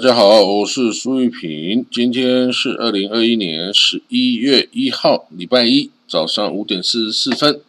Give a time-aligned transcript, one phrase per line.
[0.00, 1.84] 大家好，我是苏玉平。
[1.92, 7.60] 今天是二零二一年十一月一号，礼拜一早上五点四十四分。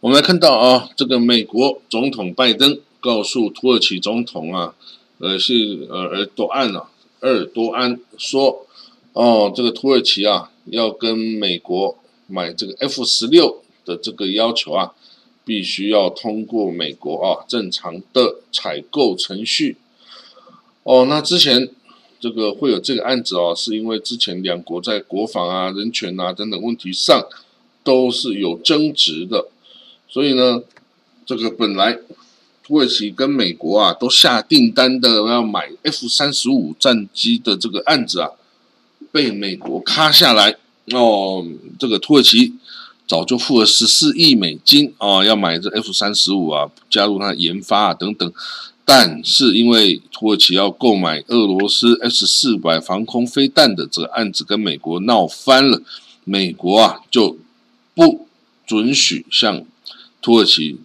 [0.00, 4.74] 我们来看到啊，这个美国总统拜登告诉土耳其总统啊，
[5.20, 8.66] 呃是呃尔多安啊，尔多安说，
[9.14, 14.92] 哦，这个土耳其啊要跟美国买这个 F 十六的这个要求啊，
[15.46, 19.78] 必须要通过美国啊正常的采购程序。
[20.84, 21.68] 哦，那之前
[22.20, 27.26] 这个会有这个案子哦，是因为之前两国在国防啊、人权啊等等问题上
[27.82, 29.48] 都是有争执的，
[30.08, 30.62] 所以呢，
[31.26, 31.98] 这个本来
[32.62, 38.30] 土耳其跟美国啊都下订单的要买 F 三十五战机的这个案子啊，
[39.10, 40.56] 被美国卡下来
[40.92, 41.44] 哦。
[41.78, 42.54] 这个土耳其
[43.06, 48.32] 早就付了十四亿美金啊，要买这 F 三十五啊，加入它研发啊等等。
[48.86, 55.80] 但是因为土耳其要购买俄罗斯 S 四百防空飞弹的这个案子跟美国闹翻了，
[56.24, 57.38] 美国啊就
[57.94, 58.26] 不
[58.66, 59.64] 准许向
[60.20, 60.78] 土耳其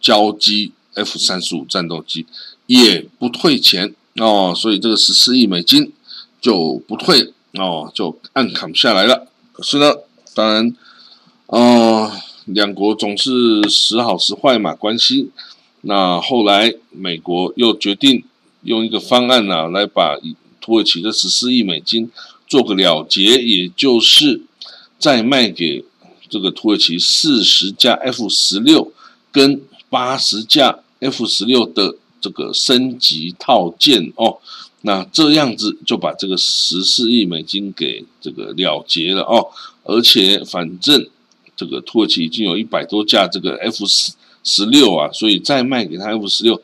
[0.00, 2.26] 交机 F 三十五战斗机，
[2.66, 5.92] 也不退钱哦，所以这个十四亿美金
[6.40, 9.26] 就不退哦，就按砍下来了。
[9.52, 9.92] 可是呢，
[10.34, 10.76] 当然，
[11.46, 12.12] 哦，
[12.44, 15.30] 两国总是时好时坏嘛，关系。
[15.84, 18.22] 那后来，美国又决定
[18.62, 20.16] 用一个方案呢，来把
[20.60, 22.08] 土耳其的十四亿美金
[22.46, 24.42] 做个了结，也就是
[24.96, 25.84] 再卖给
[26.30, 28.92] 这个土耳其四十架 F 十六
[29.32, 29.60] 跟
[29.90, 34.38] 八十架 F 十六的这个升级套件哦。
[34.82, 39.48] 那这样子就把这个十四亿美金给这个了结了哦。
[39.82, 41.08] 而且，反正
[41.56, 44.12] 这个土耳其已经有一百多架这个 F 十。
[44.44, 46.60] 十六啊，所以再卖给他 F 十六，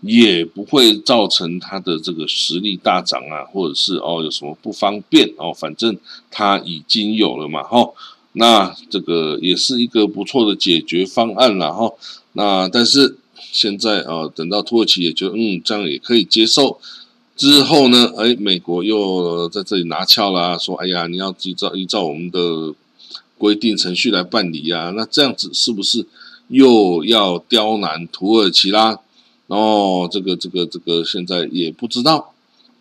[0.00, 5.96] 也不会造成他的这个实力大涨啊，或者是哦有什么不方便哦，反正
[6.30, 7.90] 他已经有了嘛，哈，
[8.32, 11.92] 那这个也是一个不错的解决方案了，哈，
[12.34, 16.78] 那但是现在啊，等到土耳其也觉得嗯这样也可以接受，
[17.36, 22.72] 之后呢，哎，美国又在这里拿翘啦，说哎呀，你要依照依照我们的
[23.36, 26.06] 规定程序来办理呀，那这样子是不是？
[26.48, 29.00] 又要刁难土耳其啦，
[29.48, 32.32] 哦，这个这个这个现在也不知道，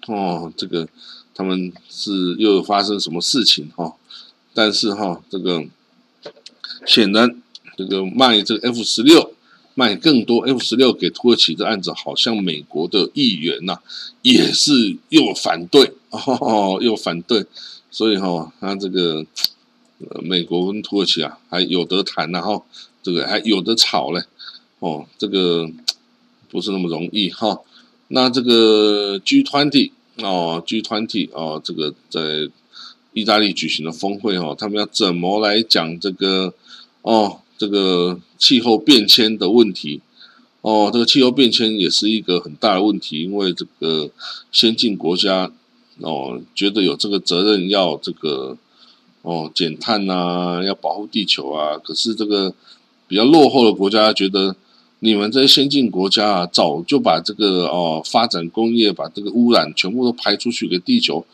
[0.07, 0.87] 哦，这个
[1.33, 3.93] 他们是又发生什么事情哈？
[4.53, 5.65] 但是哈，这个
[6.85, 7.41] 显然
[7.75, 9.33] 这个卖这个 F 十六，
[9.73, 13.79] 卖更多 F 十六给土耳其的案子，好像美国的议员呐
[14.21, 17.45] 也是又反对哦，又反对，
[17.89, 19.25] 所以哈，他这个
[20.21, 22.61] 美国跟土耳其啊还有得谈呢哈。
[23.05, 24.23] 这个还有的吵嘞，
[24.79, 25.69] 哦，这个
[26.49, 27.59] 不是那么容易哈。
[28.07, 32.49] 那这个 G twenty 哦，G twenty 哦，这个在
[33.13, 36.55] 意大利举行的峰会哦，他们要怎么来讲这个
[37.03, 40.01] 哦，这个气候变迁的问题
[40.61, 44.09] 哦，这个气候变迁也是一个很大的问题，因为这个
[44.51, 45.51] 先进国家
[45.99, 48.57] 哦，觉得有这个责任要这个
[49.21, 52.55] 哦减碳呐，要保护地球啊，可是这个。
[53.07, 54.55] 比较落后的国家觉得，
[54.99, 61.25] 你们这些先进国家啊，早就把这个哦发展工业，把这个污染全部都排出去给地球，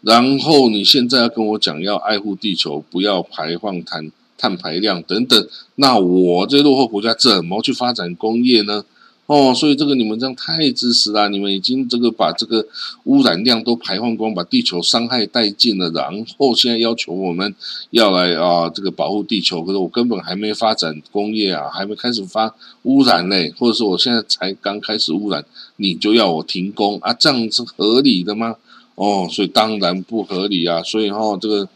[0.00, 8.84] 然后你现在要跟我讲要爱护地球，不要排放碳碳排量等等，那我这落后国家怎么去发展工业呢？
[9.26, 12.66] 哦，所以这个你们这样太自私了，你们已经这个把这个
[13.04, 16.04] 污染量都排放光，把地球伤害殆尽了，然
[16.36, 17.54] 后现在要求我们
[17.90, 25.42] 要来啊这个保护地球，可是我根本还没发展工业啊，还没开始发污染嘞，或者是我现在才刚开始污染，
[25.76, 27.14] 你就要我停工啊？
[27.14, 28.56] 这样是合理的吗？
[28.96, 31.68] 哦，所以当然不合理啊，所以哈这个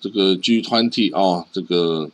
[0.00, 2.08] 这个 G 团体哦，这个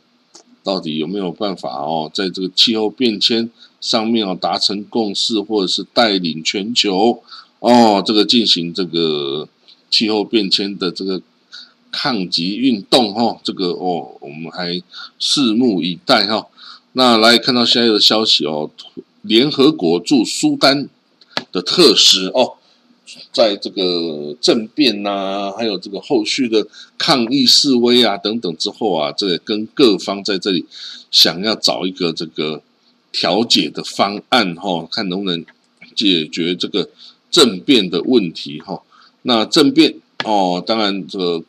[0.63, 3.49] 到底有没有办法哦，在这个气候变迁？
[3.81, 7.23] 上面哦达成共识，或者是带领全球
[7.59, 9.47] 哦，这个进行这个
[9.89, 11.21] 气候变迁的这个
[11.89, 14.83] 抗击运动哈，这个哦我们还
[15.17, 16.45] 拭目以待哈。
[16.91, 18.69] 那来看到现在的消息哦，
[19.21, 20.89] 联合国驻苏丹
[21.53, 22.55] 的特使哦，
[23.31, 26.67] 在这个政变呐，还有这个后续的
[26.97, 30.65] 抗议示威啊等等之后啊，这个跟各方在这里
[31.11, 32.61] 想要找一个这个。
[33.11, 35.43] 调解的方案哈，看能不能
[35.95, 36.87] 解决这个
[37.31, 38.83] 政变的问题哈。
[39.23, 41.43] 那政变哦，当然这个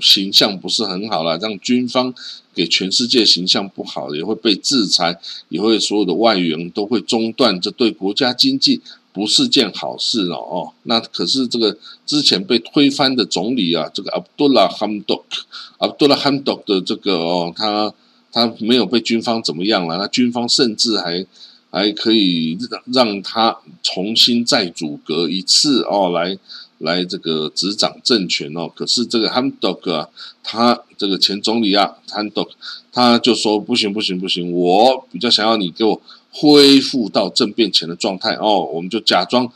[0.00, 2.14] 形象不是很好了，让军方
[2.54, 5.20] 给全世界形象不好，也会被制裁，
[5.50, 8.80] 也会所有的外援都会中断，这对国家经济
[9.16, 10.70] 不是件好事了哦。
[10.82, 11.74] 那可是这个
[12.04, 17.90] 之前被推翻的总理啊，这个 Abdullah Hamdok，Abdullah Hamdok 的这个哦，他
[18.30, 19.96] 他没有被军方怎么样了？
[19.96, 21.24] 那军方甚至还
[21.70, 22.58] 还可以
[22.92, 26.38] 让他重新再组阁一次哦，来。
[26.80, 30.06] 来这个执掌政权哦，可是这个 Hamdok 啊，
[30.42, 32.50] 他这个前总理啊，Hamdok，
[32.92, 35.98] 他就说不行不行不行，我比较想要你给我
[36.38, 39.50] 恢复到政变前的状态哦，我们就假装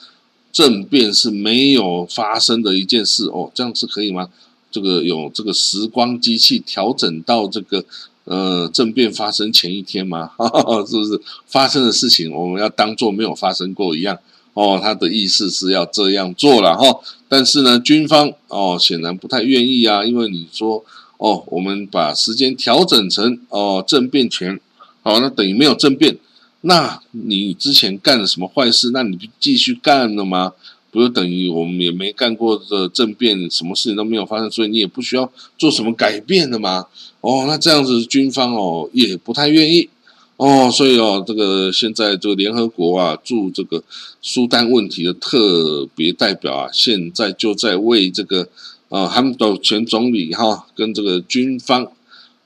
[0.50, 4.29] 政变是没有发生的一件事哦，这样是可以吗？
[4.71, 7.85] 这个有这个时光机器调整到这个
[8.25, 10.31] 呃政变发生前一天吗？
[10.88, 14.17] 是不是发生的事情我们要当做没有发生过一样？
[14.55, 20.85] 哦，他的意思是要这样做了哈，但是呢，军方哦显然不太愿意啊，因为你说
[21.19, 24.59] 哦，我们把时间调整成哦政变前，
[25.05, 26.17] 哦，那等于没有政变，
[26.62, 28.91] 那你之前干了什么坏事？
[28.93, 30.53] 那你不继续干了吗？
[30.93, 36.87] 不就等于我们也没干过的政变，什么事情都没有发生，所以你也不需要做什么改变的吗？
[37.21, 39.89] 哦，那这样子军方哦也不太愿意。
[40.37, 43.85] 哦，所以哦，这个现在这个联合国啊驻这个
[44.21, 48.49] 苏丹问题的特别代表啊，现在就在为这个
[48.89, 51.93] 啊汉德前总理哈跟这个军方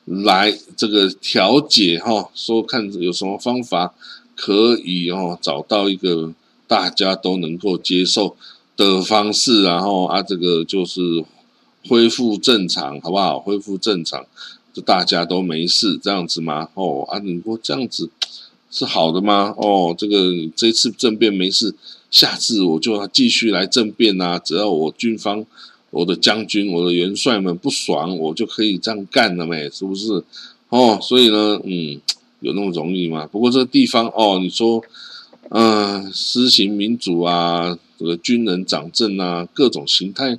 [0.04, 3.94] 来这个调解哈，说看有什么方法
[4.36, 6.32] 可以哦找到一个
[6.66, 8.36] 大家都能够接受
[8.76, 11.24] 的方式，然后啊这个就是
[11.88, 13.38] 恢复正常，好不好？
[13.38, 14.26] 恢复正常。
[14.74, 16.68] 就大家都没事这样子吗？
[16.74, 18.10] 哦啊，你说这样子
[18.72, 19.54] 是好的吗？
[19.56, 21.72] 哦，这个这次政变没事，
[22.10, 24.36] 下次我就要继续来政变啊！
[24.36, 25.46] 只要我军方、
[25.94, 29.70] 我的将军、我的元帅们不爽，我就可以这样干了没？
[29.70, 30.22] 是不是？
[30.68, 32.00] 哦，所以呢，嗯，
[32.40, 33.26] 有那么容易吗？
[33.26, 34.82] 不过这个地方哦，你说，
[35.50, 40.38] 嗯，施行民主啊，这个军人掌政啊，各种形态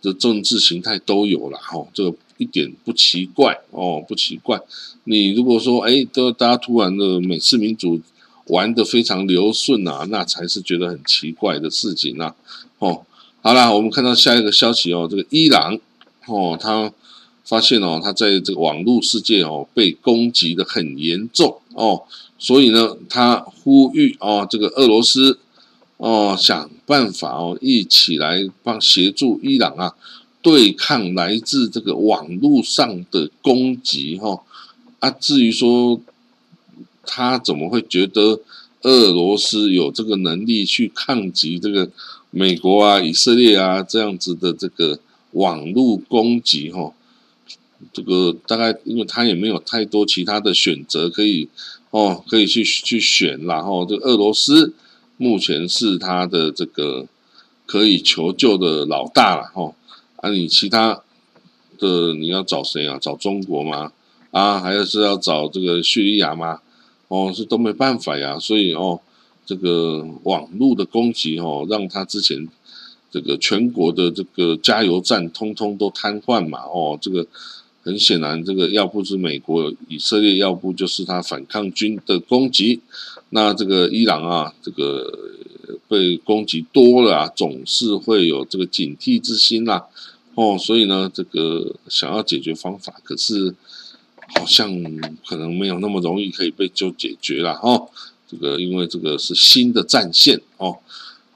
[0.00, 2.16] 的政治形态都有了哈，这个。
[2.36, 4.60] 一点不奇怪哦，不奇怪。
[5.04, 8.00] 你如果说，哎，都大家突然的美式民主
[8.48, 12.34] 玩的非常流顺啊，那才是觉得很奇怪的事情啊。
[12.80, 13.06] 哦，
[13.46, 15.78] 好了，我们看到下一个消息哦，这个伊朗
[16.28, 16.90] 哦，他
[17.44, 22.04] 发现哦，他在这个网络世界哦被攻击的很严重哦，
[22.38, 25.38] 所以呢，他呼吁哦，这个俄罗斯
[25.98, 29.92] 哦想办法哦一起来帮协助伊朗啊。
[30.40, 34.42] 对抗来自这个网络上的攻击，哈
[35.00, 36.00] 啊，至于说
[37.04, 38.40] 他怎么会觉得
[38.80, 41.90] 俄罗斯有这个能力去抗击这个
[42.36, 44.98] 美国啊、以色列啊这样子的这个
[45.30, 46.92] 网络攻击，哈，
[47.92, 51.48] 这个大概因为他也没有太多其他的选择可以
[51.90, 54.74] 哦，可以去去选，然后这俄罗斯
[55.16, 57.06] 目前是他的这个
[57.66, 59.72] 可以求救的老大了，哈。
[60.16, 61.02] 啊你其他
[61.78, 62.98] 的你要找谁啊？
[63.00, 63.92] 找中国吗？
[64.32, 66.60] 啊，还是要找这个叙利亚吗？
[67.06, 68.38] 哦，是都没办法呀。
[68.40, 69.00] 所以哦，
[69.46, 72.48] 这个网络的攻击哦，让他之前
[73.10, 76.60] 这个全国的这个加油站通通都瘫痪嘛。
[76.60, 77.26] 哦，这个
[77.82, 82.80] 很显然，这个要不是美国、以色列，要不就是他反抗军的攻击。
[83.30, 85.18] 那这个伊朗啊，这个
[85.88, 89.84] 被攻击多了啊，总是会有这个警惕之心啦。
[90.34, 93.54] 哦，所以呢，这个想要解决方法，可是
[94.34, 94.68] 好像
[95.26, 97.88] 可能没有那么容易可以被就解决了哦。
[98.34, 100.76] 这个因为这个是新的战线哦。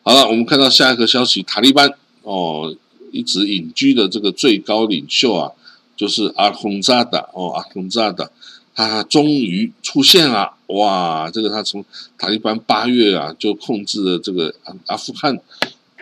[0.02, 1.88] 好了，我们看到下一个消息，塔利班
[2.22, 2.74] 哦
[3.12, 5.52] 一直隐居的这个最高领袖啊，
[5.96, 8.28] 就是阿洪扎达哦，阿洪扎达
[8.74, 11.30] 他终于出现了哇！
[11.30, 11.84] 这个他从
[12.16, 15.38] 塔利班八月啊就控制了这个阿阿富汗。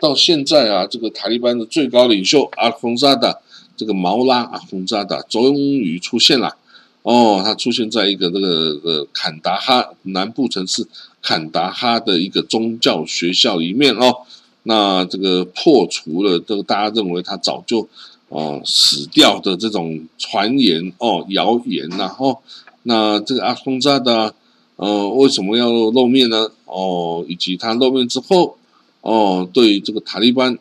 [0.00, 3.38] 到现在啊，这个塔利班的最高领袖阿洪扎达，
[3.76, 6.56] 这个毛拉阿洪扎达终于出现了。
[7.06, 10.84] 哦，他出现在一个这个呃坎达哈南部城市
[11.22, 14.26] 坎达哈的一个宗教学校里面哦。
[14.64, 17.88] 那这个破除了这个大家认为他早就
[18.28, 22.42] 哦死掉的这种传言哦谣言然后
[22.82, 24.34] 那这个阿洪扎的
[24.74, 26.50] 呃为什么要露面呢？
[26.64, 28.56] 哦，以及他露面之后。
[29.02, 30.58] 哦，对这个塔利班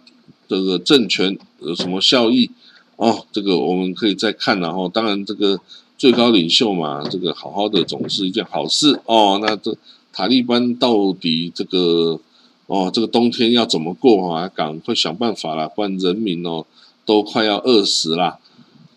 [0.48, 2.52] 这个政权有什么效益？
[2.96, 5.60] 哦，这个我们可以再看，然后当然这个
[5.98, 9.40] 最高领袖嘛，这个好好的总是一件好事哦。
[9.42, 9.76] 那这
[10.12, 12.20] 塔利班到底这个
[12.68, 14.48] 哦，这个冬天要怎么过啊？
[14.48, 16.66] 赶快想办法啦，不然人民哦
[17.06, 18.40] 都快要饿死啦。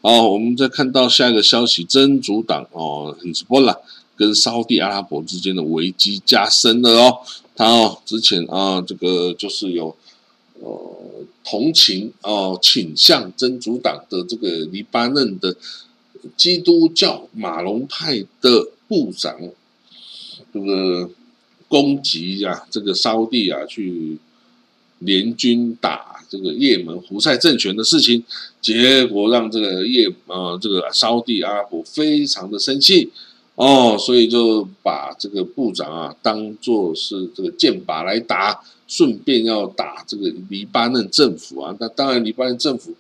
[0.01, 3.81] 哦，我们再看到下一个消息，真主党哦，很波了，
[4.17, 7.19] 跟沙地阿拉伯之间的危机加深了哦。
[7.55, 9.95] 他哦之前啊这个就是有
[10.61, 10.71] 呃
[11.45, 15.57] 同情哦倾向真主党的这个黎巴嫩的
[16.37, 19.39] 基督教马龙派的部长，
[20.53, 21.11] 这个
[21.69, 24.19] 攻击呀这个沙地啊去
[24.99, 26.17] 联军打。
[26.31, 28.23] 这个也门胡塞政权的事情，
[28.61, 33.11] 结果让这个叶呃这个沙地阿拉伯非常的生气
[33.55, 41.75] 哦，所以就把这个部长啊当做是这个箭靶来打，顺便要打这个黎巴嫩政府啊。
[41.81, 42.95] 那当然，黎巴嫩政府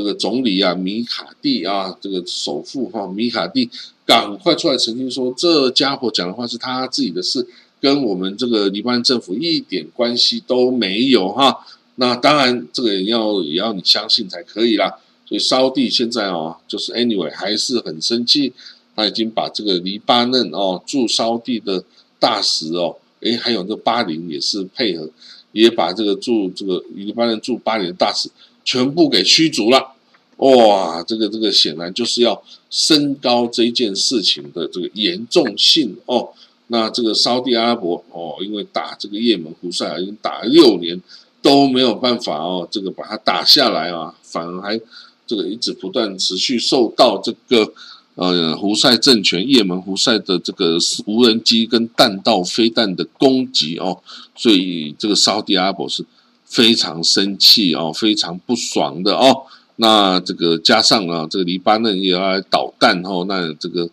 [0.00, 3.68] 这个总理啊米卡蒂啊，这个首富哈米卡蒂
[4.06, 7.46] 赶快出来澄清说，这家伙讲的话是他自己的事，
[7.78, 11.66] 跟我们这个黎巴嫩政府一点关系都没有哈。
[11.96, 14.90] 那当然，这个也要也要你相信才可以啦。
[15.26, 18.54] 所以沙地现在哦，就是 anyway 还是很生气，
[18.96, 21.84] 他已经把这个黎巴嫩哦驻沙地的
[22.18, 25.10] 大使哦，诶，还有这巴林也是配合，
[25.52, 28.30] 也把这个驻这个黎巴嫩驻巴林的大使
[28.70, 29.94] 全部给驱逐了。
[30.36, 36.28] 哇，这个这个显然就是要升高这件事情的这个严重性哦。
[36.68, 41.00] 那这个沙地阿拉伯哦，因为打这个也门胡塞已经打了六年。
[41.42, 44.78] 都没有办法哦，这个把它打下来啊，反而还
[45.26, 47.72] 这个一直不断持续受到这个
[48.14, 54.02] 呃胡塞政权也门胡塞的这个无人机跟弹道飞弹的攻击哦，
[54.36, 56.04] 所以这个沙特阿拉伯是
[56.50, 59.46] 非常生气哦，非常不爽的哦。
[59.76, 63.88] 那这个加上啊，这个黎巴嫩也要来捣蛋哦，那这个。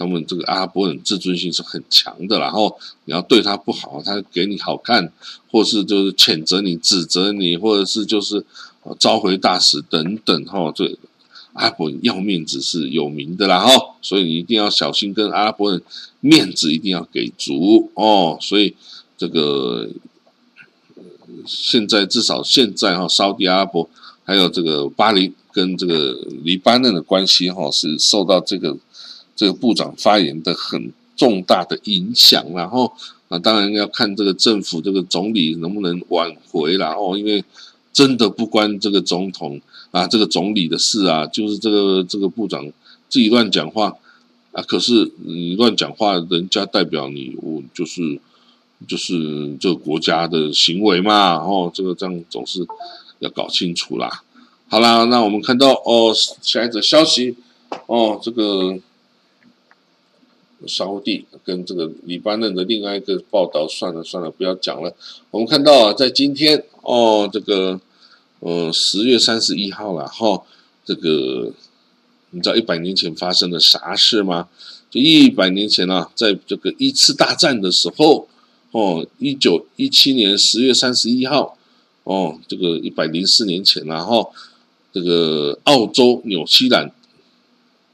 [0.00, 5.12] 他们这个阿拉伯人自尊心是很强的，然后你要对他不好，他给你好看，
[5.50, 8.46] 或是就是谴责你、指责你，或者是就是
[8.96, 10.96] 召回大使等等，哈，这
[11.54, 15.82] 阿拉伯人要面子是有名的啦，哈，所以你一定要小心，跟阿拉伯人
[16.20, 18.38] 面子一定要给足哦。
[18.40, 18.76] 所以
[19.16, 19.88] 这个
[21.46, 23.88] 现在至少现在哈，沙特阿拉伯
[24.24, 28.76] 还有这个巴黎跟这个黎巴嫩的关系哈，是受到这个。
[29.38, 32.92] 这个部长发言的很重大的影响，然后
[33.28, 37.44] 啊，当然要看这个政府这个总理能不能挽回了哦，因为
[37.92, 39.60] 真的不关这个总统
[39.92, 42.66] 啊，这个总理的事啊，就是这个这个部长
[43.08, 43.96] 自己乱讲话
[44.50, 48.18] 啊，可是你乱讲话，人家代表你，我就是
[48.86, 52.66] 就是这个国家的行为嘛，哦，这个这样总是
[53.18, 54.22] 要搞清楚啦。
[54.68, 57.36] 好啦，那我们看到哦，下一则消息
[57.86, 58.78] 哦，这个。
[60.66, 64.92] 沙地跟这个黎巴嫩的另外一个报道，算了算了，不要讲了。
[65.30, 67.80] 我们看到啊，在今天哦，这个
[68.40, 70.42] 呃十月三十一号了哈，
[70.84, 71.52] 这个
[72.30, 74.48] 你知道一百年前发生了啥事吗？
[74.90, 78.26] 就一百年前啊，在这个一次大战的时候
[78.72, 81.56] 哦，一九一七年十月三十一号
[82.04, 84.32] 哦，这个一百零四年前然后
[84.92, 86.92] 这个澳洲纽西兰。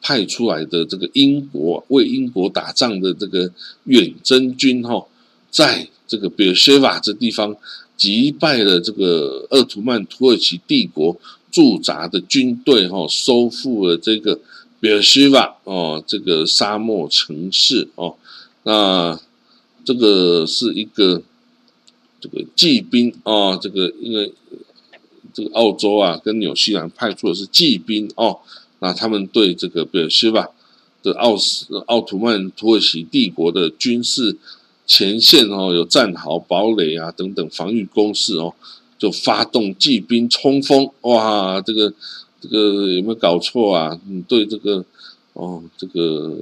[0.06, 3.50] 派出来的这个英国为英国打仗的这个
[3.84, 5.02] 远征军哈，
[5.50, 7.56] 在这个比尔谢瓦这地方
[7.96, 11.18] 击败了这个鄂图曼土耳其帝国
[11.50, 14.38] 驻扎的军队哈，收复了这个
[14.78, 18.14] 比尔谢瓦哦，这个沙漠城市哦，
[18.64, 19.18] 那
[19.84, 21.22] 这个是一个
[22.20, 24.32] 这个骑兵哦，这个因为
[25.32, 28.38] 这个澳洲啊跟纽西兰派出的是骑兵哦。
[28.80, 30.48] 那他们对这个比尔西瓦
[31.02, 34.36] 的奥斯奥图曼土耳其帝国的军事
[34.86, 38.52] 前线哦，有战壕、堡垒啊等等防御工事哦，
[38.98, 40.90] 就发动骑兵冲锋。
[41.02, 41.92] 哇，这个
[42.40, 43.98] 这个有没有搞错啊？
[44.06, 44.84] 你对这个
[45.32, 46.36] 哦，这个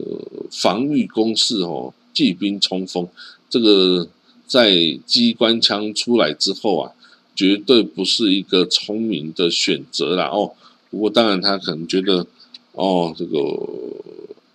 [0.50, 3.08] 防御工事哦，骑兵冲锋，
[3.48, 4.08] 这个
[4.46, 6.92] 在机关枪出来之后啊，
[7.34, 10.52] 绝对不是一个聪明的选择啦哦。
[10.90, 12.26] 不过，当然，他可能觉得，
[12.72, 13.38] 哦，这个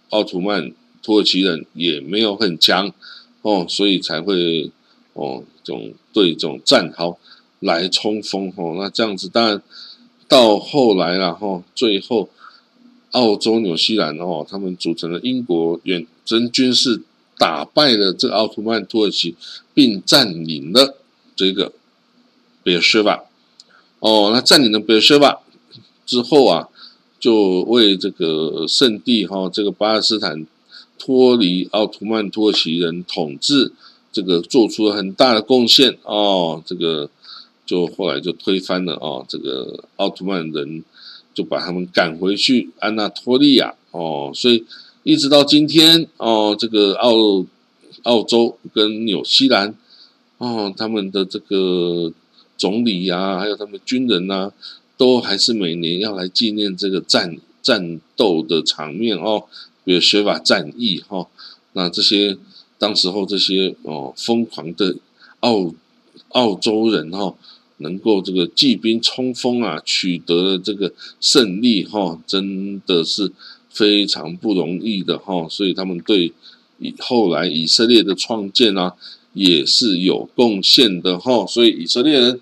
[0.09, 0.71] 奥图曼
[1.01, 2.93] 土耳其人也没有很强，
[3.41, 4.69] 哦，所以才会，
[5.13, 7.17] 哦，这种对这种战壕
[7.61, 9.63] 来冲锋，哦，那这样子，当然
[10.27, 12.29] 到后来了，哈，最后
[13.13, 17.01] 澳洲、纽西兰，哦，他们组成了英国远征军，事
[17.37, 19.35] 打败了这个奥特曼土耳其，
[19.73, 20.97] 并占领了
[21.35, 21.71] 这个
[22.63, 23.23] 贝尔舍巴，
[23.99, 25.39] 哦，那占领了贝尔舍巴。
[26.05, 26.69] 之后啊，
[27.19, 30.45] 就为这个圣地哈，这个巴勒斯坦
[30.97, 33.73] 脱离奥图曼土耳其人统治，
[34.11, 36.63] 这个做出了很大的贡献哦。
[36.65, 37.09] 这个
[37.65, 40.83] 就后来就推翻了哦，这个奥特曼人
[41.33, 44.31] 就把他们赶回去安纳托利亚哦。
[44.33, 44.63] 所以
[45.07, 47.45] 一直到今天哦，这个澳
[48.03, 49.73] 澳洲跟纽西兰
[50.37, 52.11] 哦，他们的这个
[52.57, 54.51] 总理呀，还有他们军人呐，
[54.97, 59.45] 都还是每年要来纪念这个战战斗的场面哦，
[59.85, 61.25] 比如雪法战役哈，
[61.71, 62.37] 那这些
[62.77, 64.97] 当时候这些哦疯狂的
[65.39, 65.73] 澳
[66.31, 67.33] 澳洲人哈，
[67.77, 73.31] 能够这个骑兵冲锋啊，取得了这个胜利哈，真的是
[73.77, 76.33] 非常不容易的哈，所以他们对
[76.79, 78.95] 以后来以色列的创建啊。
[79.33, 82.41] 也是有贡献的哈，所以以色列人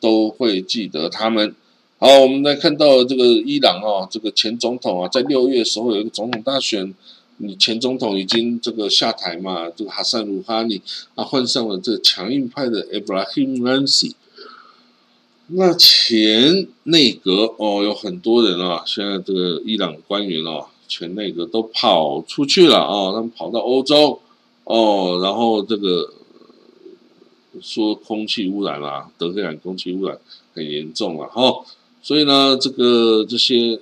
[0.00, 1.54] 都会记得他们。
[1.98, 6.94] 好，我们来看到这个伊朗啊，这个前总统啊，在六月时候有一个总统大选，
[7.36, 10.80] 你前总统已经这个下台嘛，这个哈桑鲁哈尼
[11.14, 14.12] 啊换上了这个强硬派的 Ibrahim Raisi。
[15.48, 24.20] 那前内阁哦，有很多人啊，现在这个伊朗官员哦，全内阁都跑出去了啊，他们跑到欧洲
[24.64, 26.12] 哦，然后这个。
[27.60, 30.16] 说空气污染啦，德黑兰空气污染
[30.54, 31.62] 很严重了哈，
[32.00, 33.78] 所以呢，这个这些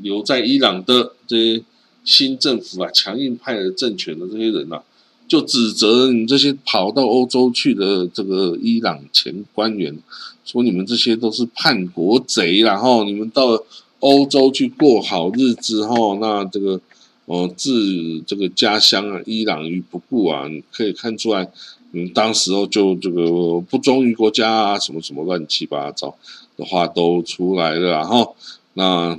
[0.00, 1.62] 留在伊朗的这些
[2.04, 4.80] 新政府啊，强硬派的政权的这些人呐，
[5.28, 9.96] 就指责你这些跑到欧洲去的这个伊朗前官员，
[10.44, 13.62] 说你们这些都是叛国贼然后你们到
[14.00, 16.80] 欧洲去过好日子哈，那这个
[17.26, 21.50] 哦置这个家乡啊伊朗于不顾啊，你可以看出来。
[21.92, 26.14] 嗯，当时候就这个不忠于国家啊，什么什么乱七八糟
[26.56, 28.36] 的话都出来了，然后
[28.74, 29.18] 那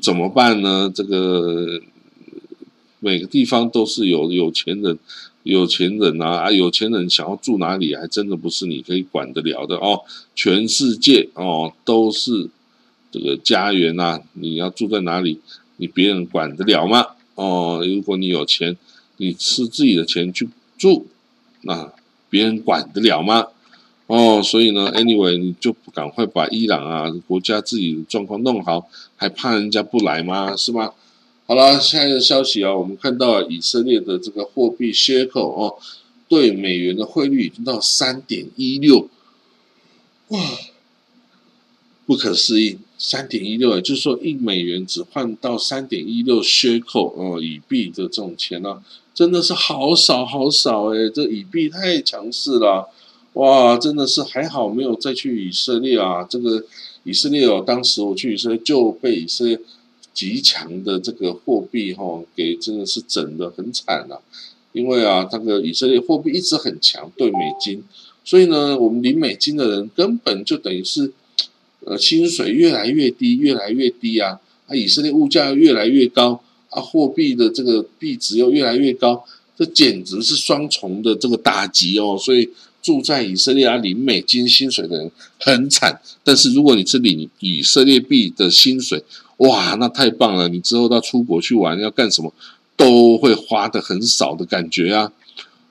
[0.00, 0.90] 怎么办呢？
[0.94, 1.78] 这个
[3.00, 4.98] 每个地方都是有有钱人，
[5.42, 10.00] 有钱人啊，啊，有钱人想要住哪里，还真的不是你可以管得了的哦。
[10.34, 12.48] 全世界哦都是
[13.12, 15.38] 这个家园啊，你要住在哪里，
[15.76, 17.08] 你别人管得了吗？
[17.36, 18.76] 哦，如果你有钱，
[19.18, 21.06] 你吃自己的钱去住。
[21.60, 21.92] 那
[22.28, 23.46] 别人管得了吗？
[24.06, 30.56] 哦，所以呢，anyway，你就赶快把伊朗啊国家自己的状况弄好，还怕人家不来吗？
[30.56, 30.92] 是吗？
[31.46, 35.76] 好了，下一个消息啊，我们看到以色列的这个货币缺口哦，
[36.28, 39.08] 对美元的汇率已经到三点一六，
[40.28, 40.40] 哇，
[42.06, 48.80] 不可思议，三点一六，也就是说一美元只换到三点一六缺口哦，以币的这种钱呢。
[49.12, 52.88] 真的是好少好少哎，这以币太强势了，
[53.32, 56.22] 哇，真的是还好没有再去以色列啊。
[56.22, 56.64] 这个
[57.02, 59.58] 以色列哦，当时我去以色列就被以色列
[60.14, 64.22] 极强的这个货币哈给真的是整的很惨了。
[64.70, 67.82] 因为啊，那个以色列货币一直很强对美金，
[68.24, 71.12] 所以呢，我们领美金的人根本就等于是
[71.84, 76.42] 呃薪水越来越低，越来越低啊，啊，以色列物价越来越高。
[76.74, 79.22] 啊，货币的这个币值又越来越高，
[79.58, 82.16] 这简直是双重的这个打击哦。
[82.18, 82.48] 所以
[82.80, 86.00] 住在以色列啊，领美金薪水的人很惨。
[86.24, 89.04] 但是如果你是领以色列币的薪水，
[89.36, 90.48] 哇，那太棒了！
[90.48, 92.32] 你之后到出国去玩要干什么，
[92.74, 95.12] 都会花的很少的感觉啊。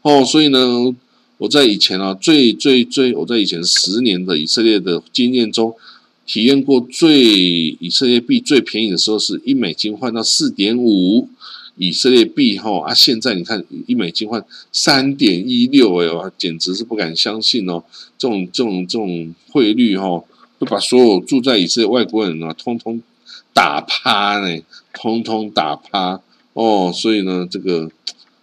[0.04, 0.95] 哦，所以呢，
[1.39, 5.76] 我在以前啊，最最最，我在以前十年的以色列的经验中。
[6.25, 7.21] 体验过最
[7.79, 11.27] 以色列币最便宜的时候是一美金换到四点五
[11.75, 12.93] 以色列币哈啊！
[12.93, 17.84] 现在你看一美金换三点一六哎哇，简直是不敢相信哦！
[18.17, 20.23] 这种这种这种汇率哈，
[20.60, 23.01] 会把所有住在以色列外国人啊，通通
[23.51, 24.62] 打趴呢，
[24.93, 26.21] 通通打趴
[26.53, 26.91] 哦！
[26.93, 27.89] 所以呢，这个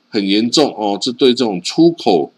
[0.08, 2.32] 很严重哦，这对这种出口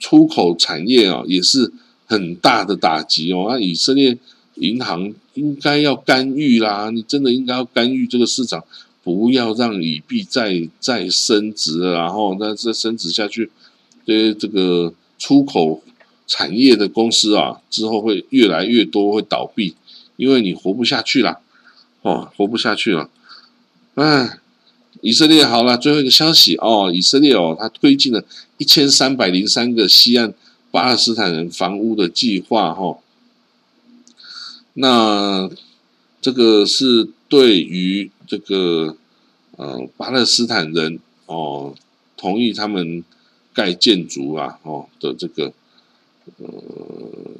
[0.00, 1.72] 出口产业啊，也是
[2.06, 3.48] 很大的打击哦！
[3.50, 4.16] 啊，以色列。
[4.60, 8.64] 银行应该要干预啦，你真的应该要干预这个市场，
[9.02, 13.50] 不要让以币再再升值，然后那再升值下去，
[14.04, 15.82] 对这个出口
[16.26, 19.74] 产业的公司啊，之后会越来越多会倒闭，
[20.16, 21.38] 因为你活不下去了，
[22.02, 23.08] 哦，活不下去了。
[23.94, 24.38] 哎，
[25.00, 28.24] 以色列好了，最后一个消息哦，以色列哦，它推进了
[28.56, 30.34] 一千三百零三个西岸
[30.70, 32.98] 巴勒斯坦人房屋的计划，哈。
[34.80, 35.50] 那
[36.20, 38.96] 这个是对于这个
[39.56, 41.74] 呃巴勒斯坦人哦，
[42.16, 43.02] 同意他们
[43.52, 45.52] 盖建筑啊哦的这个
[46.36, 46.46] 呃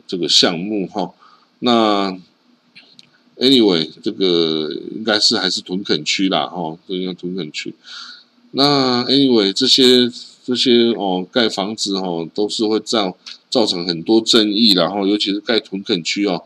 [0.09, 1.15] 这个项目哈。
[1.61, 2.19] 那
[3.37, 7.73] anyway 这个应该是还是屯垦区啦哈，这应该屯垦区。
[8.51, 10.11] 那 anyway 这些
[10.45, 13.17] 这些哦盖房子哦都是会造
[13.49, 16.43] 造成很多争议，然后尤其是盖屯垦区哦。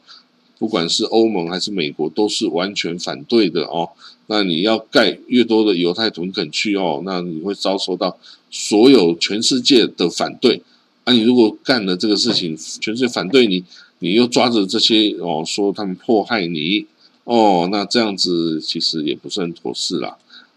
[0.63, 3.91] 不管是欧盟还是美国，都是完全反对的哦。
[4.29, 8.17] 那你要盖越多的犹太屯垦区哦，那你会遭受到
[8.49, 10.63] 所有全世界的反对
[11.03, 13.65] 啊，你如果干了这个事情，全世界反对你，
[13.99, 16.87] 你又抓着这些哦说他们迫害你
[17.25, 20.17] 哦，那这样子其实也不是很妥适啦。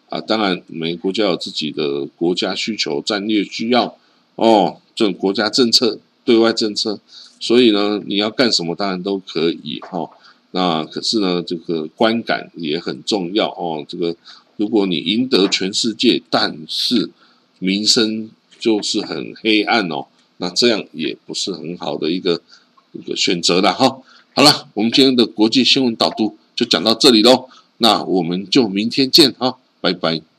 [0.10, 3.98] 啊，当然，每个国家有自己的国家需求、战略需要
[4.36, 7.00] 哦，这种国家政策、对外政策，
[7.40, 10.10] 所以呢，你要干什么当然都可以哈。
[10.52, 13.86] 那可是呢，这个观感也很重要哦。
[13.88, 14.16] 这个
[14.58, 17.10] 如果你赢得全世界，但是
[17.60, 20.06] 名声就是很黑暗哦，
[20.38, 22.42] 那这样也不是很好的一个
[22.94, 23.98] 一个选择了哈。
[24.34, 29.58] 好了，我们今天的国际新闻导读就讲到这里喽，那我们就明天见哈。
[29.82, 30.35] 拜拜。